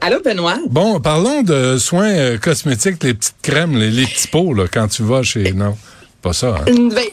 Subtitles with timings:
[0.00, 0.58] Allô, Benoît?
[0.70, 4.86] Bon, parlons de soins euh, cosmétiques, les petites crèmes, les, les petits pots, là, quand
[4.86, 5.52] tu vas chez...
[5.52, 5.76] Non,
[6.20, 6.64] pas ça, hein?
[6.66, 7.04] Ben,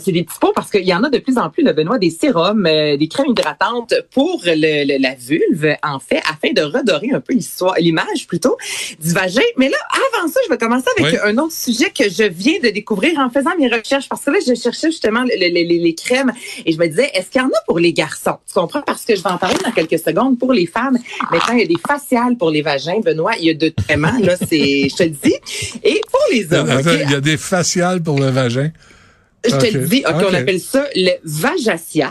[0.00, 1.98] C'est des petits pots parce qu'il y en a de plus en plus, le Benoît,
[1.98, 4.54] des sérums, euh, des crèmes hydratantes pour le,
[4.86, 8.56] le- la vulve, en fait, afin de redorer un peu l'histoire, l'image plutôt
[9.00, 9.40] du vagin.
[9.56, 11.18] Mais là, avant ça, je vais commencer avec Oui.
[11.24, 14.38] un autre sujet que je viens de découvrir en faisant mes recherches parce que là,
[14.46, 16.32] je cherchais justement le- le- les, les crèmes
[16.66, 18.36] et je me disais, est-ce qu'il y en a pour les garçons?
[18.46, 18.82] Tu comprends?
[18.82, 20.98] Parce que je vais en parler dans quelques secondes pour les femmes.
[21.30, 23.32] Maintenant, il y a des faciales pour les vagins, Benoît.
[23.38, 25.34] Il y a de vraiment, là, c'est, je te le dis.
[25.84, 26.00] Et
[26.30, 26.98] les hommes, Attends, ok?
[27.04, 28.70] Il y a des faciales pour le vagin.
[29.44, 30.26] Je te le dis, ok, Ok.
[30.30, 32.10] on appelle ça le vajacial.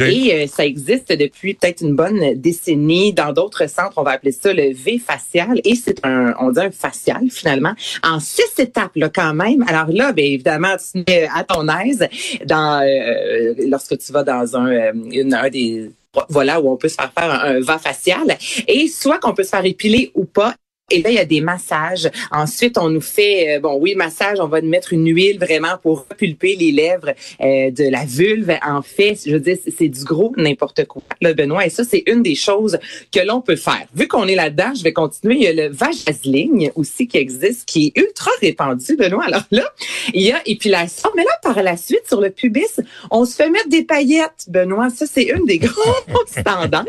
[0.00, 3.14] Et euh, ça existe depuis peut-être une bonne décennie.
[3.14, 5.60] Dans d'autres centres, on va appeler ça le V facial.
[5.64, 9.64] Et c'est un, on dit un facial finalement, en six étapes là quand même.
[9.68, 12.06] Alors là, bien évidemment, tu mets à ton aise
[12.46, 15.90] dans euh, lorsque tu vas dans un, euh, une, un des
[16.28, 18.36] voilà où on peut se faire faire un, un va facial.
[18.68, 20.54] Et soit qu'on peut se faire épiler ou pas.
[20.90, 22.10] Et là, il y a des massages.
[22.32, 25.76] Ensuite, on nous fait, euh, bon, oui, massage, on va nous mettre une huile vraiment
[25.82, 27.10] pour repulper les lèvres
[27.40, 28.52] euh, de la vulve.
[28.66, 31.66] En fait, je veux dire, c'est- du gros n'importe quoi, là, Benoît.
[31.66, 32.78] Et ça, c'est une des choses
[33.12, 33.84] que l'on peut faire.
[33.94, 35.34] Vu qu'on est là-dedans, je vais continuer.
[35.36, 39.24] Il y a le vajazzling aussi qui existe, qui est ultra répandu, Benoît.
[39.26, 39.64] Alors là,
[40.14, 41.10] il y a épilation.
[41.16, 44.90] Mais là, par la suite, sur le pubis, on se fait mettre des paillettes, Benoît.
[44.90, 46.86] Ça, c'est une des grosses tendances.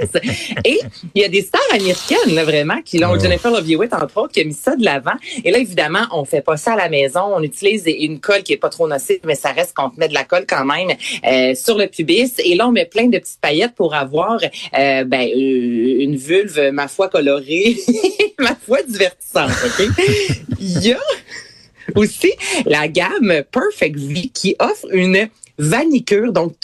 [0.66, 0.80] Et
[1.16, 3.12] il y a des stars américaines, là, vraiment, qui l'ont.
[3.14, 3.20] Ouais.
[3.20, 5.16] Jennifer Love Hewitt, entre autres, qui a mis ça de l'avant.
[5.44, 7.22] Et là, évidemment, on fait pas ça à la maison.
[7.34, 10.14] On utilise une colle qui est pas trop nocive, mais ça reste qu'on met de
[10.14, 10.90] la colle quand même
[11.26, 12.34] euh, sur le pubis.
[12.40, 16.72] Et là, on met plein de petites paillettes pour avoir euh, ben, euh, une vulve,
[16.72, 17.78] ma foi, colorée,
[18.40, 19.52] ma foi, divertissante.
[19.66, 19.88] OK?
[20.60, 21.00] Il y a
[21.96, 22.32] aussi
[22.66, 25.28] la gamme Perfect V qui offre une
[25.58, 26.32] vanicure.
[26.32, 26.56] Donc,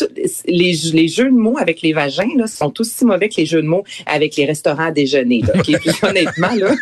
[0.46, 3.62] les, les jeux de mots avec les vagins là, sont aussi mauvais que les jeux
[3.62, 5.42] de mots avec les restaurants à déjeuner.
[5.42, 5.62] Là?
[5.64, 6.74] Puis, honnêtement, là,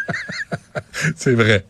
[1.15, 1.65] C'est vrai.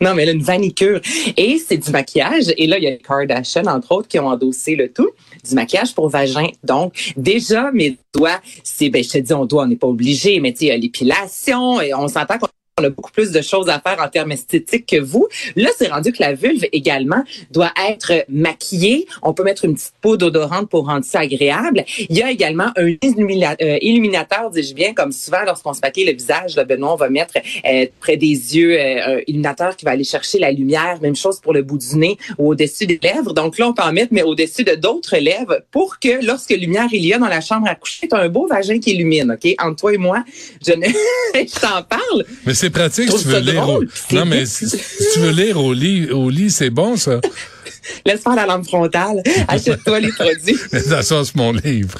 [0.00, 1.00] non, mais là, une vanicure.
[1.36, 2.52] Et c'est du maquillage.
[2.56, 5.10] Et là, il y a les Kardashian, entre autres, qui ont endossé le tout.
[5.48, 6.48] Du maquillage pour vagin.
[6.64, 10.40] Donc, déjà, mes doigts, c'est, ben, je te dis, on doit, on n'est pas obligé,
[10.40, 12.48] mais tu sais, il y a l'épilation et on s'entend qu'on
[12.80, 15.28] on a beaucoup plus de choses à faire en termes esthétiques que vous.
[15.56, 19.06] Là, c'est rendu que la vulve également doit être maquillée.
[19.22, 21.84] On peut mettre une petite peau d'odorante pour rendre ça agréable.
[22.08, 26.12] Il y a également un euh, illuminateur, dis-je bien, comme souvent lorsqu'on se maquille le
[26.12, 29.92] visage, là, Benoît, on va mettre euh, près des yeux euh, un illuminateur qui va
[29.92, 30.98] aller chercher la lumière.
[31.02, 33.32] Même chose pour le bout du nez ou au-dessus des lèvres.
[33.32, 36.88] Donc là, on peut en mettre, mais au-dessus de d'autres lèvres pour que lorsque lumière
[36.92, 39.54] il y a dans la chambre à coucher, tu un beau vagin qui illumine, OK?
[39.58, 40.24] Entre toi et moi,
[40.66, 40.86] je, ne...
[41.34, 42.24] je t'en parle.
[42.70, 44.14] Pratique si tu veux lire drôle, au...
[44.14, 47.20] Non, mais si, tu veux lire au lit, au lit, c'est bon, ça.
[48.06, 49.22] Laisse faire la lampe frontale.
[49.48, 50.56] Achète-toi les produits.
[50.80, 51.98] ça, c'est mon livre.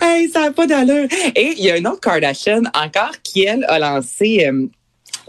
[0.00, 1.08] hey, ça n'a pas d'allure.
[1.34, 4.46] Et il y a une autre Kardashian encore qui, elle, a lancé...
[4.46, 4.66] euh,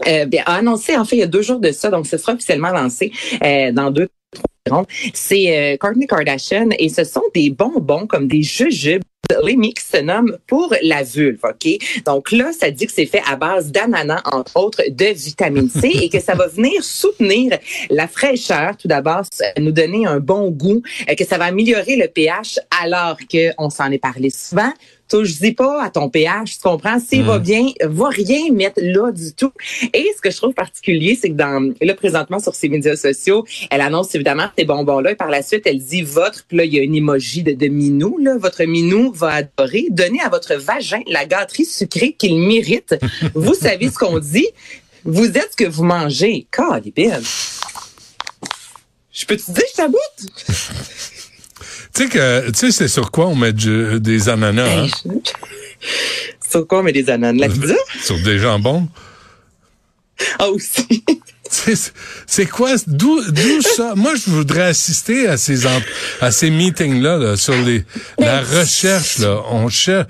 [0.06, 2.16] euh, bien, a annoncé, en fait, il y a deux jours de ça, donc ce
[2.16, 3.12] sera officiellement lancé
[3.42, 4.86] euh, dans deux trois rondes.
[5.12, 9.02] C'est euh, Kourtney Kardashian et ce sont des bonbons comme des jujubes.
[9.42, 11.68] Les mix se nomment pour la vulve, OK?
[12.04, 15.90] Donc là, ça dit que c'est fait à base d'ananas, entre autres, de vitamine C
[16.02, 17.58] et que ça va venir soutenir
[17.90, 19.22] la fraîcheur, tout d'abord,
[19.58, 23.90] nous donner un bon goût, euh, que ça va améliorer le pH alors qu'on s'en
[23.90, 24.72] est parlé souvent.
[25.14, 26.98] Touche-y pas à ton pH, tu comprends?
[26.98, 29.52] S'il va bien, va rien mettre là du tout.
[29.92, 33.44] Et ce que je trouve particulier, c'est que dans, là, présentement, sur ses médias sociaux,
[33.70, 36.74] elle annonce évidemment ces bonbons-là et par la suite, elle dit votre, puis là, il
[36.74, 38.36] y a une emoji de, de minou, là.
[38.38, 39.86] Votre minou va adorer.
[39.88, 42.96] Donnez à votre vagin la gâterie sucrée qu'il mérite.
[43.36, 44.48] vous savez ce qu'on dit?
[45.04, 46.48] Vous êtes ce que vous mangez.
[46.50, 47.22] Calibine.
[49.12, 50.00] Je peux te dire, je t'aboute?
[51.94, 54.84] Tu sais que, tu sais, c'est sur quoi on met du- des ananas, hein?
[54.84, 57.46] Hey, je- Sur quoi on met des ananas?
[57.46, 57.74] La pizza?
[58.02, 58.88] Sur des jambons.
[60.38, 61.04] Ah, aussi.
[62.26, 62.72] c'est quoi?
[62.86, 63.94] D'où d'où ça?
[63.96, 65.66] Moi je voudrais assister à ces
[66.20, 67.84] à ces meetings là, là sur les
[68.18, 70.06] la recherche là, on cherche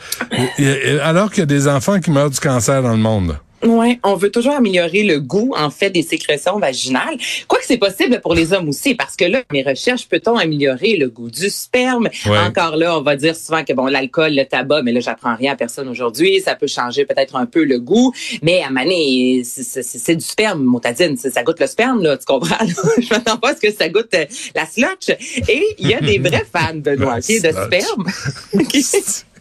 [1.02, 3.36] alors qu'il y a des enfants qui meurent du cancer dans le monde.
[3.64, 7.16] Ouais, on veut toujours améliorer le goût en fait des sécrétions vaginales.
[7.49, 11.08] Quoique c'est possible pour les hommes aussi, parce que là, mes recherches, peut-on améliorer le
[11.08, 12.08] goût du sperme?
[12.26, 12.38] Ouais.
[12.38, 15.52] Encore là, on va dire souvent que bon, l'alcool, le tabac, mais là, j'apprends rien
[15.52, 16.40] à personne aujourd'hui.
[16.44, 18.12] Ça peut changer peut-être un peu le goût,
[18.43, 21.17] mais à maner, c'est- du sperme, motadine.
[21.17, 22.67] Ça goûte le sperme, là, tu comprends là?
[22.99, 25.08] Je m'attends pas à ce que ça goûte euh, la slotch.
[25.49, 28.05] Et il y a des vrais fans, Benoît, La ok, de sperme.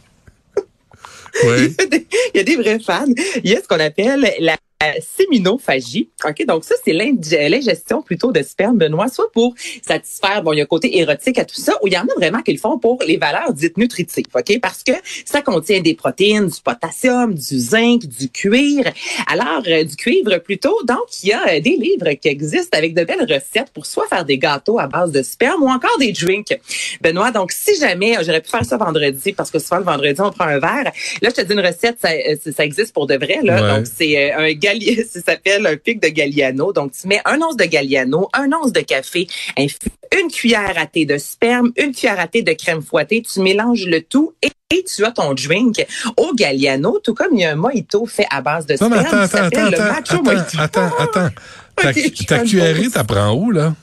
[1.43, 3.05] Il, y des, il y a des vrais fans.
[3.43, 4.57] Il y a ce qu'on appelle la
[5.01, 6.09] séminophagie.
[6.27, 7.19] OK, donc ça, c'est l'ing-
[7.49, 9.53] l'ingestion plutôt de sperme, Benoît, soit pour
[9.85, 12.03] satisfaire, bon, il y a un côté érotique à tout ça, ou il y en
[12.03, 14.59] a vraiment qui le font pour les valeurs dites nutritives, OK?
[14.61, 14.93] Parce que
[15.25, 18.89] ça contient des protéines, du potassium, du zinc, du cuivre.
[19.27, 20.77] Alors, euh, du cuivre plutôt.
[20.85, 24.07] Donc, il y a euh, des livres qui existent avec de belles recettes pour soit
[24.07, 26.57] faire des gâteaux à base de sperme ou encore des drinks.
[27.01, 30.19] Benoît, donc si jamais, euh, j'aurais pu faire ça vendredi, parce que souvent le vendredi,
[30.21, 30.91] on prend un verre.
[31.21, 33.39] Là, je te dis une recette, ça, euh, ça existe pour de vrai.
[33.43, 33.61] Là.
[33.61, 33.77] Ouais.
[33.77, 34.53] Donc, c'est euh, un
[35.09, 36.73] ça s'appelle un pic de Galliano.
[36.73, 39.27] Donc, tu mets un once de Galliano, un once de café,
[39.57, 43.21] une cuillère à thé de sperme, une cuillère à thé de crème fouettée.
[43.21, 45.85] Tu mélanges le tout et et tu as ton drink
[46.17, 48.97] au Galliano, tout comme il y a un mojito fait à base de Non, mais
[48.97, 50.59] sperme attends, attends, s'appelle attends, le attends, Macho attends, Mojito.
[50.59, 51.29] attends, attends.
[51.75, 51.91] Ta,
[52.27, 53.73] ta cuillerée, t'apprends où, là?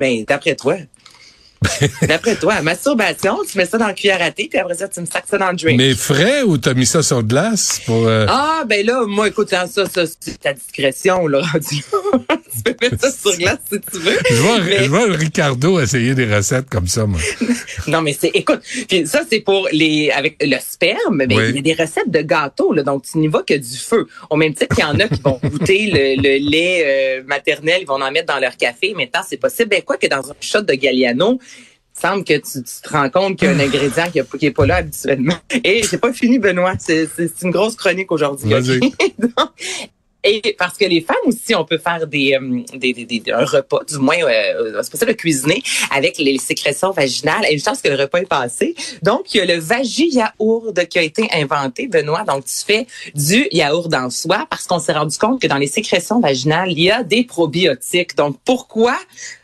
[0.00, 0.76] Ben, d'après toi.
[2.02, 5.00] D'après toi, masturbation, tu mets ça dans le cuillère à thé, puis après ça, tu
[5.00, 5.78] me sacs ça dans le drink.
[5.78, 8.06] Mais frais ou t'as mis ça sur glace pour...
[8.06, 11.82] euh, Ah, ben là, moi, écoute, ça, ça, c'est ta discrétion, là, rendu.
[12.56, 14.18] tu peux mettre ça sur glace si tu veux.
[14.30, 17.20] Je vois, Mais- je vois Ricardo essayer des recettes comme ça, moi.
[17.86, 21.44] Non, mais c'est, écoute, puis ça, c'est pour les, avec le sperme, ben, Oui.
[21.50, 24.06] il y a des recettes de gâteaux, là, donc tu n'y vas que du feu.
[24.30, 26.82] Au même titre qu'il y en a qui vont goûter le, le lait
[27.20, 28.94] euh, maternel, ils vont en mettre dans leur café.
[28.96, 29.68] Maintenant, c'est possible.
[29.70, 31.38] Ben, quoi que dans un shot de Galliano,
[31.98, 34.46] semble que tu, tu te rends compte qu'il y a un ingrédient qui, a- qui
[34.46, 35.36] est pas là habituellement.
[35.62, 36.74] Et c'est pas fini, Benoît.
[36.78, 37.08] C'est,
[37.42, 38.50] une grosse chronique aujourd'hui.
[40.24, 43.44] Et parce que les femmes aussi, on peut faire des, euh, des, des, des- un
[43.44, 45.62] repas, du moins, euh, c'est possible de cuisiner
[45.94, 47.44] avec les sécrétions vaginales.
[47.48, 48.74] Et une chance que le repas est passé.
[49.02, 52.24] Donc, il y a le vagi yaourt qui a été inventé, Benoît.
[52.24, 55.66] Donc, tu fais du yaourt en soi parce qu'on s'est rendu compte que dans les
[55.66, 58.16] sécrétions vaginales, il y a des probiotiques.
[58.16, 58.96] Donc, pourquoi,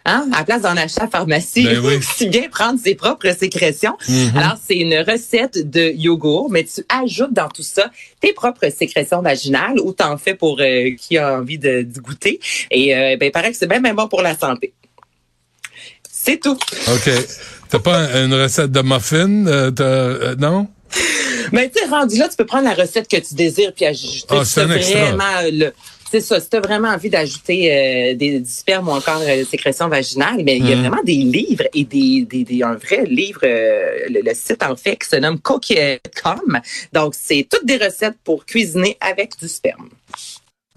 [0.07, 1.99] hein, à la place d'en acheter à la pharmacie, Ben oui.
[2.17, 3.97] si bien prendre ses propres sécrétions?
[4.09, 4.33] Mhm.
[4.37, 7.91] Alors, c'est une recette de yogourt, mais tu ajoutes dans tout ça
[8.21, 12.41] tes propres sécrétions vaginales ou t'en fais pour euh, qui a envie de, de goûter.
[12.71, 14.73] Et euh, ben, il paraît que c'est bien, bien bon pour la santé.
[16.11, 16.59] C'est tout.
[16.89, 17.11] OK.
[17.69, 19.47] T'as pas un- une recette de muffin?
[19.47, 20.67] euh, euh, non?
[21.53, 24.27] Mais tu sais, rendu là, tu peux prendre la recette que tu désires puis ajouter
[24.29, 25.73] Ah, c'est vraiment le.
[26.11, 29.45] C'est ça, si tu as vraiment envie d'ajouter euh, des, du sperme ou encore euh,
[29.49, 30.81] sécrétions vaginales, mais il y a Mhm.
[30.89, 34.75] vraiment des livres et des, des, des- un vrai livre, euh, le, le site en
[34.75, 36.61] fait, qui se nomme Cookie.com.
[36.93, 39.89] Donc, c'est toutes des recettes pour cuisiner avec du sperme.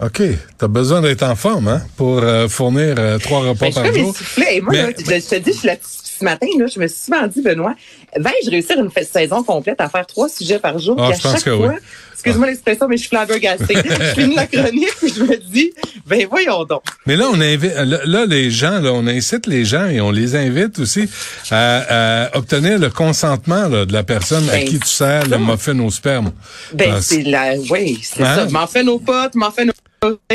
[0.02, 0.22] OK.
[0.58, 4.00] T'as besoin d'être en forme, hein, pour euh, fournir euh, trois repas Ben, par mes
[4.00, 4.16] jour.
[4.16, 4.58] soufflets.
[4.58, 6.80] Et moi, Mais- là, je, je te dis, je suis là ce matin, là, je
[6.80, 7.76] me suis souvent dit, Benoît,
[8.18, 10.96] vais-je réussir une saison complète à faire trois sujets par jour?
[11.00, 11.76] Ah, à je pense chaque que fois, oui.
[12.14, 13.76] excuse-moi l'expression, mais je suis flabbergastée.
[13.86, 15.74] je finis la chronique, puis je me dis,
[16.06, 16.84] ben voyons donc.
[17.08, 20.36] Mais là, on invite, là, les gens, là, on incite les gens et on les
[20.36, 21.10] invite aussi
[21.52, 25.38] à, à obtenir le consentement là, de la personne à Ben, qui tu sers le
[25.40, 26.32] muffin au sperme.
[26.74, 28.36] Ben, Ah, c'est la, oui, c'est Hein?
[28.36, 28.46] ça.
[28.50, 29.74] M'en fais nos potes, m'en fais nos.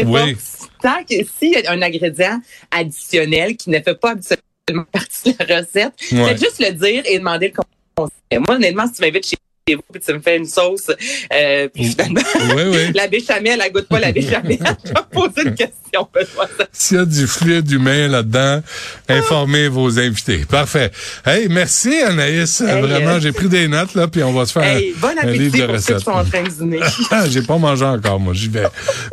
[0.06, 0.37] Oui.
[0.82, 5.44] Tant que, s'il y a un ingrédient additionnel qui ne fait pas habituellement partie de
[5.44, 6.25] la recette, Ouais.
[6.28, 7.62] faites juste le dire et demander le
[7.96, 8.38] conseil.
[8.46, 9.37] Moi, honnêtement, si tu m'invites chez
[9.75, 10.90] vous puis tu me fais une sauce,
[11.32, 12.20] euh, puis finalement,
[12.56, 12.92] Oui, oui.
[12.94, 16.48] la béchamel, elle goûte pas la béchamel, je vais poser une question, Benoît.
[16.72, 18.62] S'il y a du fluide humain là-dedans,
[19.08, 20.44] informez vos invités.
[20.48, 20.90] Parfait.
[21.25, 22.60] Hey, merci Anaïs.
[22.60, 25.08] Hey, Vraiment, euh, j'ai pris des notes là, puis on va se faire Hey, bon
[25.20, 26.00] un, livre de pour ceux qui recettes.
[26.04, 26.80] sont en train de dîner.
[27.10, 28.34] Ah, j'ai pas mangé encore, moi.
[28.34, 28.66] J'y vais.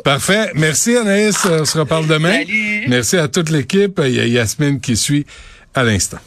[0.04, 0.52] Parfait.
[0.56, 1.38] Merci Anaïs.
[1.46, 2.34] On se reparle demain.
[2.40, 2.86] Salut.
[2.88, 4.00] Merci à toute l'équipe.
[4.04, 5.26] Il y a Yasmine qui suit
[5.74, 6.20] à l'instant.